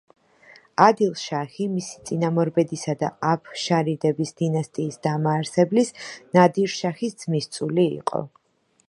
[0.83, 5.95] ადილ-შაჰი მისი წინამორბედისა და აფშარიდების დინასტიის დამაარსებლის
[6.39, 8.25] ნადირ-შაჰის ძმისწული იყო.